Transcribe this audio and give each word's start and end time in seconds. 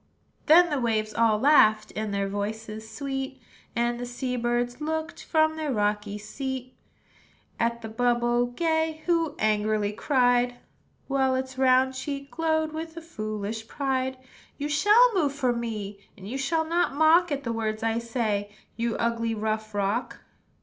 Then 0.47 0.71
the 0.71 0.79
waves 0.81 1.13
all 1.13 1.37
laughed, 1.37 1.91
In 1.91 2.09
their 2.09 2.27
voices 2.27 2.89
sweet; 2.89 3.39
And 3.75 3.99
the 3.99 4.05
sea 4.07 4.35
birds 4.35 4.81
looked, 4.81 5.23
From 5.23 5.55
their 5.57 5.71
rocky 5.71 6.17
seat, 6.17 6.75
At 7.59 7.83
the 7.83 7.87
bubble 7.87 8.47
gay, 8.47 9.03
Who 9.05 9.35
angrily 9.37 9.91
cried, 9.91 10.55
While 11.07 11.35
its 11.35 11.55
round 11.59 11.93
cheek 11.93 12.31
glowed 12.31 12.71
With 12.71 12.97
a 12.97 13.01
foolish 13.03 13.67
pride, 13.67 14.17
"You 14.57 14.69
shall 14.69 15.13
move 15.13 15.33
for 15.33 15.53
me; 15.53 15.99
And 16.17 16.27
you 16.27 16.35
shall 16.35 16.65
not 16.67 16.95
mock 16.95 17.31
At 17.31 17.43
the 17.43 17.53
words 17.53 17.83
I 17.83 17.99
say, 17.99 18.49
You 18.75 18.95
ugly, 18.95 19.35
rough 19.35 19.75
rock! 19.75 20.21